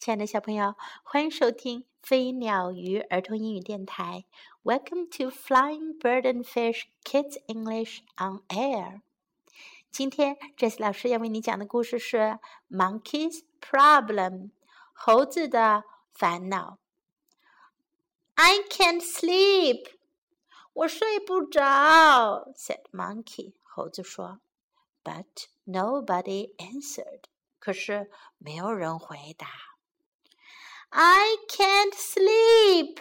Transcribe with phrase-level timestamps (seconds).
[0.00, 4.24] 亲爱的小朋友，欢迎收听飞鸟鱼儿童英语电台。
[4.62, 9.02] Welcome to Flying Bird and Fish Kids English on Air。
[9.90, 12.16] 今天，Jess 老师要为你讲的故事是
[12.70, 14.30] 《Monkey's Problem》
[14.94, 15.84] 猴子的
[16.14, 16.78] 烦恼。
[18.36, 19.86] I can't sleep，
[20.72, 22.50] 我睡不着。
[22.56, 24.40] said Monkey，猴子说。
[25.04, 25.26] But
[25.66, 27.24] nobody answered，
[27.58, 29.46] 可是没有人回答。
[30.89, 32.99] I can't sleep.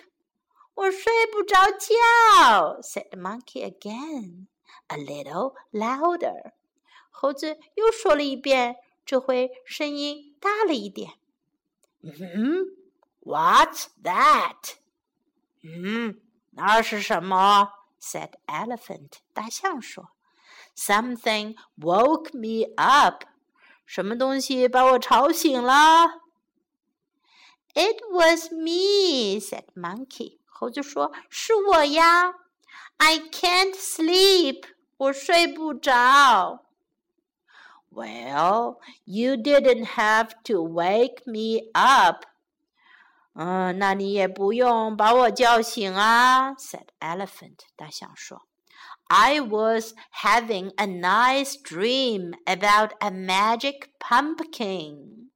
[0.75, 4.47] 我睡不着觉 said the monkey again,
[4.89, 6.53] a little louder.
[7.11, 11.13] 猴子又说了一遍，这回声音大了一点。
[12.03, 12.77] 嗯，
[13.23, 14.75] What's that?
[15.63, 17.71] 嗯，那是什么？
[18.01, 19.19] said elephant.
[19.33, 20.11] 大象说。
[20.77, 23.25] Something woke me up.
[23.87, 26.21] 什么东西把我吵醒了
[27.75, 30.39] ？it was me," said Monkey.
[30.47, 32.35] 猴子说：“是我呀。”
[32.99, 34.65] I can't sleep.
[34.97, 36.65] 我睡不着。
[37.91, 42.25] Well, you didn't have to wake me up.
[43.35, 47.59] 嗯，那你也不用把我叫醒啊，said Elephant.
[47.77, 48.43] 大象说。
[49.09, 55.31] I was having a nice dream about a magic pumpkin.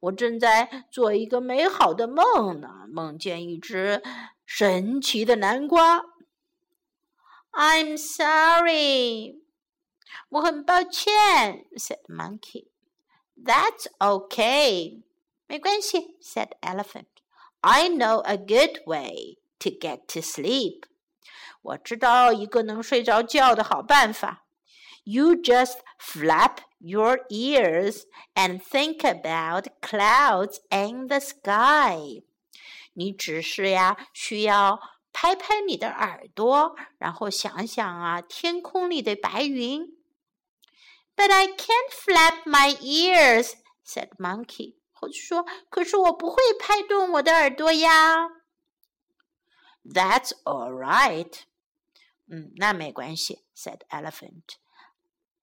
[0.00, 4.02] 我正在做一个美好的梦呢，梦见一只
[4.44, 6.02] 神奇的南瓜。
[7.52, 9.42] I'm sorry，
[10.30, 12.68] 我很抱歉，said monkey.
[13.36, 15.02] That's okay，
[15.46, 17.06] 没关系，said elephant.
[17.60, 20.84] I know a good way to get to sleep.
[21.62, 24.46] 我知道一个能睡着觉的好办法。
[25.04, 32.22] You just flap your ears and think about clouds in the sky。
[32.94, 34.80] 你只是呀，需要
[35.12, 39.86] 拍拍你的耳朵，然后想想啊，天空里的白云。
[41.14, 43.52] But I can't flap my ears,"
[43.86, 44.76] said Monkey.
[44.92, 48.28] 猴子说：“可是我不会拍动我的耳朵呀。”
[49.84, 51.40] That's all right.
[52.28, 54.42] 嗯，那没关系，said Elephant.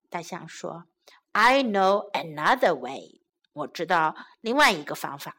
[0.10, 0.86] 大象说。
[1.34, 3.22] I know another way.
[3.54, 5.36] 我知道另外一个方法。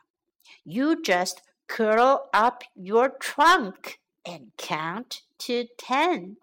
[0.62, 6.36] You just curl up your trunk and count to ten.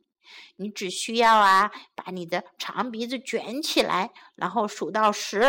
[0.58, 5.40] 你只需要啊，把你的长鼻子卷起来，然后数到十。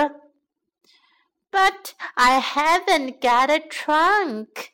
[1.51, 4.69] But I haven't got a trunk,"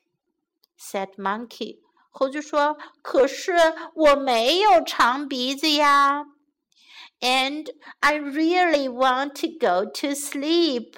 [0.78, 1.80] said Monkey.
[2.10, 3.52] 猴子说：“可是
[3.94, 6.26] 我没有长鼻子呀。”
[7.20, 7.70] And
[8.00, 10.94] I really want to go to sleep.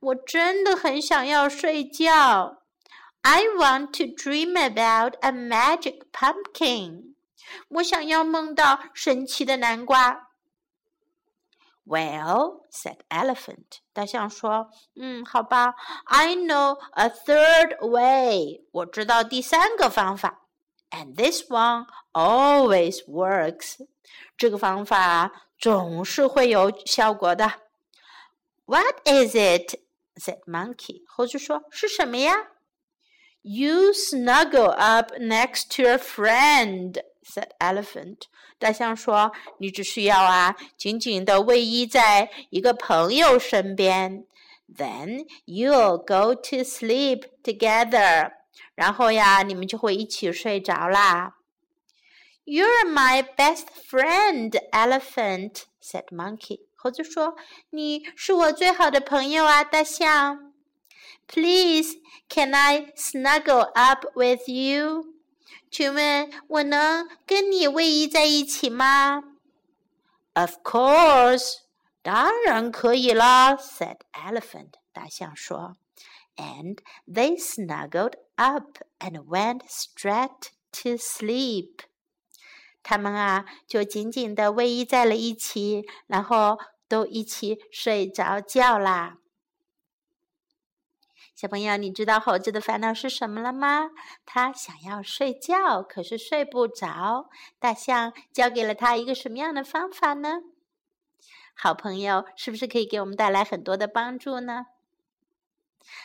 [0.00, 2.62] 我真的很想要睡觉。
[3.22, 7.14] I want to dream about a magic pumpkin.
[7.68, 10.28] 我想要梦到神奇的南瓜。
[11.84, 13.80] Well, said elephant.
[13.92, 15.74] 大象说：“嗯，好吧。
[16.04, 18.64] I know a third way.
[18.72, 20.42] 我知道第三个方法。
[20.90, 23.86] And this one always works.
[24.36, 25.30] 这个方法
[25.61, 27.53] 总是会有效果的。
[28.65, 29.79] What is it?
[30.15, 31.03] said Monkey.
[31.07, 32.47] 猴子说：“是什么呀
[33.43, 38.23] ？”You snuggle up next to a friend, said Elephant.
[38.57, 44.25] 大象说：“你只需要啊，紧紧的偎依在一个朋友身边。
[44.67, 48.31] Then you'll go to sleep together.
[48.73, 51.35] 然后呀，你们就会一起睡着啦。”
[52.50, 56.60] You're my best friend, elephant," said Monkey.
[56.74, 60.52] 猴子说：“你是我最好的朋友啊，大象。”
[61.26, 61.96] Please,
[62.28, 65.14] can I snuggle up with you?
[65.70, 69.24] 请问我能跟你偎依在一起吗？
[70.34, 71.62] Of course，
[72.02, 74.74] 当然可以啦，said Elephant。
[74.92, 75.76] 大象说。
[76.36, 76.78] And
[77.08, 81.80] they snuggled up and went straight to sleep.
[82.83, 86.57] 他们啊，就紧紧的偎依在了一起，然后
[86.87, 89.17] 都一起睡着觉啦。
[91.33, 93.89] 小朋友，你知道猴子的烦恼是什么了吗？
[94.25, 97.29] 他想要睡觉，可是睡不着。
[97.57, 100.41] 大象教给了他一个什么样的方法呢？
[101.55, 104.67] 好朋友是不是可以给我们带来很多的帮助呢？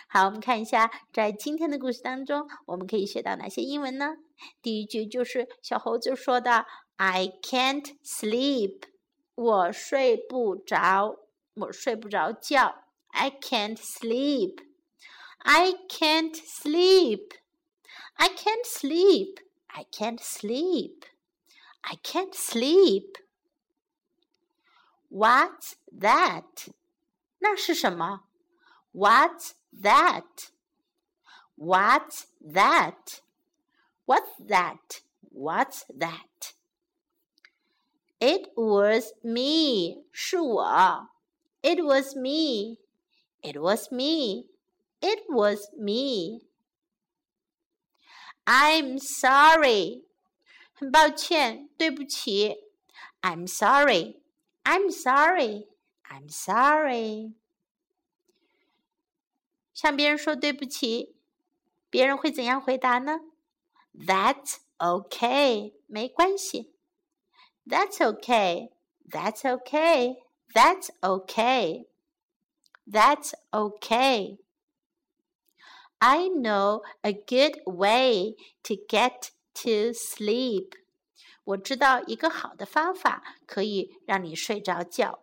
[0.07, 4.17] 好，我们看一下，在今天的故事当中，我们可以学到哪些英文呢？
[4.61, 6.65] 第一句就是小猴子说的：“
[6.97, 8.83] I can't sleep，
[9.35, 11.17] 我睡不着，
[11.55, 12.83] 我睡不着觉。”
[13.13, 14.65] I can't sleep。
[15.39, 17.31] I can't sleep.
[18.13, 19.39] I can't sleep.
[19.67, 21.03] I can't sleep.
[21.81, 23.15] I can't sleep.
[25.09, 26.71] What's that?
[27.39, 28.25] 那是什么？
[28.93, 29.51] What's
[29.81, 30.51] that?
[31.55, 33.21] What's that?
[34.05, 35.01] What's that?
[35.29, 36.53] What's that?
[38.19, 40.03] It was me.
[40.11, 41.09] 是我。
[41.61, 42.77] It was me.
[43.41, 44.45] It was me.
[45.01, 46.41] It was me.
[48.45, 50.03] I'm sorry.
[50.73, 52.57] 很抱歉，对不起。
[53.21, 54.19] I'm sorry.
[54.63, 55.67] I'm sorry.
[56.09, 57.33] I'm sorry.
[59.75, 61.15] 向别人说对不起，
[61.89, 63.19] 别人会怎样回答呢？
[63.93, 65.73] That's okay.
[65.87, 66.73] 没关系。
[67.65, 68.71] That's okay.
[69.09, 70.17] That's okay.
[70.53, 71.85] That's okay.
[72.85, 74.37] That's okay.
[75.99, 79.29] I know a good way to get
[79.63, 80.71] to sleep.
[81.43, 85.19] 我知道一个好的方法可以让你睡着觉。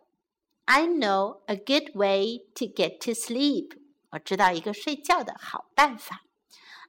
[0.65, 3.77] I know a good way to get to sleep.
[4.13, 6.23] 我知道一个睡觉的好办法。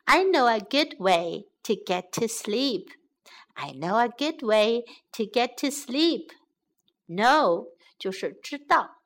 [0.05, 2.88] I know a good way to get to sleep.
[3.55, 6.31] I know a good way to get to sleep.
[7.06, 7.69] Know
[7.99, 9.03] 就是知道。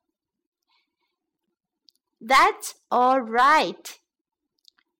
[2.21, 3.97] That's all right.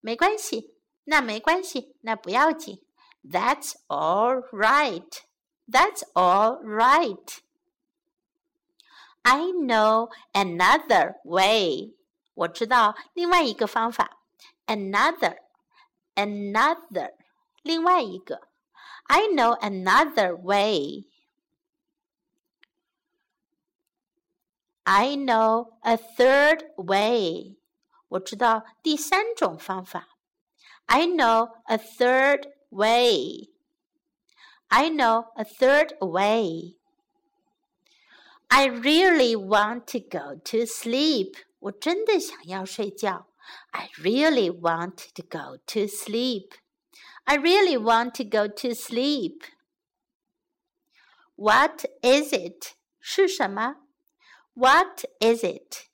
[0.01, 0.75] 没关系，
[1.05, 2.85] 那没关系，那不要紧。
[3.23, 5.23] That's all right.
[5.67, 7.39] That's all right.
[9.23, 11.95] I know another way.
[12.39, 14.19] 我知道另外一个方法。
[14.67, 15.39] Another,
[16.15, 17.15] another，
[17.63, 18.49] 另外一个。
[19.05, 21.05] I know another way.
[24.85, 27.57] I know a third way.
[28.09, 30.09] 我知道第三种方法。
[30.87, 33.51] I know a third way.
[34.69, 36.77] I know a third way.
[38.49, 41.37] I really want to go to sleep.
[41.59, 43.29] 我真的想要睡觉。
[43.73, 46.53] I really want to go to sleep.
[47.25, 49.43] I really want to go to sleep.
[51.37, 52.75] What is it?
[53.01, 53.77] 是什么？
[54.55, 55.87] What is it?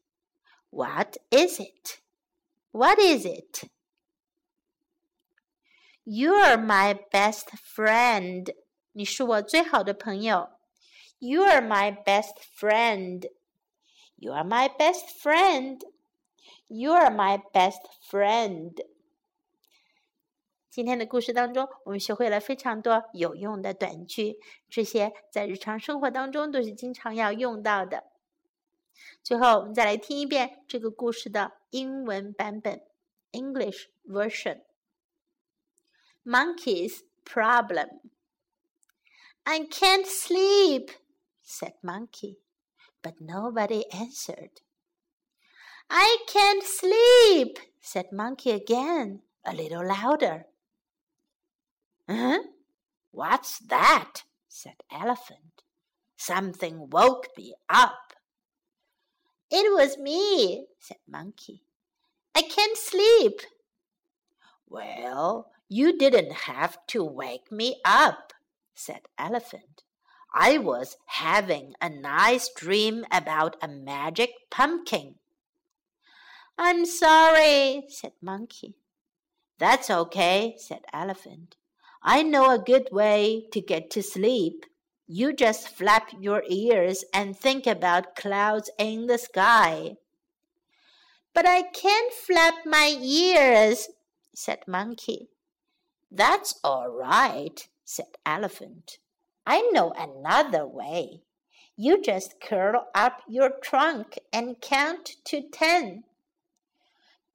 [0.71, 1.99] What is it?
[2.73, 3.69] What is it?
[6.05, 8.55] You're my best friend.
[8.93, 10.51] 你是我最好的朋友。
[11.19, 13.31] You're my best friend.
[14.17, 15.81] You are my best friend.
[16.69, 17.81] You are my best
[18.11, 18.75] friend.
[20.69, 24.39] 今天的故事当中，我们学会了非常多有用的短句，
[24.69, 28.05] 这些在日常生活当中都是经常要用到的。
[29.23, 32.87] 最后，我们再来听一遍这个故事的英文版本
[33.33, 38.01] （English version）。Monkey's problem.
[39.43, 40.91] I can't sleep,
[41.43, 42.39] said Monkey,
[43.06, 44.62] but nobody answered.
[45.92, 50.48] I can't sleep, said Monkey again, a little louder.
[52.10, 52.40] Huh?
[53.12, 54.24] What's that?
[54.48, 55.62] said Elephant.
[56.18, 58.14] Something woke me up.
[59.52, 61.62] It was me, said Monkey.
[62.34, 63.42] I can't sleep.
[64.68, 68.34] Well, you didn't have to wake me up,
[68.74, 69.85] said Elephant.
[70.38, 75.16] I was having a nice dream about a magic pumpkin.
[76.58, 78.76] I'm sorry, said Monkey.
[79.60, 81.56] That's okay, said Elephant.
[82.04, 84.66] I know a good way to get to sleep.
[85.08, 89.96] You just flap your ears and think about clouds in the sky.
[91.34, 93.88] But I can't flap my ears,
[94.34, 95.30] said Monkey.
[96.12, 98.98] That's all right, said Elephant.
[99.46, 101.22] I know another way.
[101.78, 106.04] You just curl up your trunk and count to ten.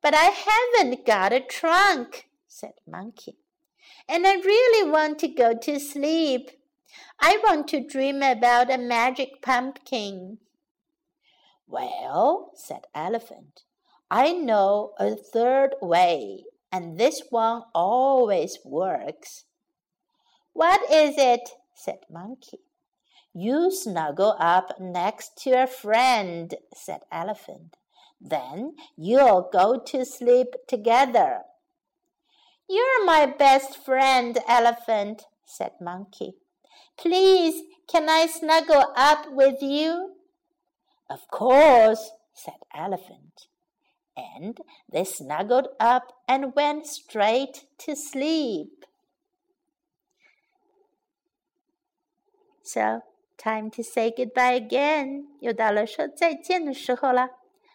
[0.03, 0.35] But I
[0.77, 3.37] haven't got a trunk, said Monkey.
[4.09, 6.51] And I really want to go to sleep.
[7.21, 10.39] I want to dream about a magic pumpkin.
[11.67, 13.63] Well, said Elephant,
[14.11, 19.45] I know a third way and this one always works.
[20.53, 21.51] What is it?
[21.85, 22.61] Said Monkey.
[23.33, 27.77] You snuggle up next to a friend, said Elephant.
[28.21, 31.43] Then you'll go to sleep together.
[32.69, 36.35] You're my best friend, Elephant, said Monkey.
[36.99, 40.17] Please, can I snuggle up with you?
[41.09, 43.47] Of course, said Elephant.
[44.17, 44.59] and
[44.93, 48.85] they snuggled up and went straight to sleep.
[52.70, 53.02] So,
[53.38, 55.28] time to say goodbye again.
[55.40, 57.30] 又到了说再见的时候了。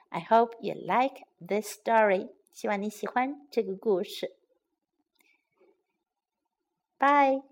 [0.09, 2.31] I hope you like this story.
[2.53, 4.37] 希望你喜欢这个故事。
[6.99, 7.43] Bye.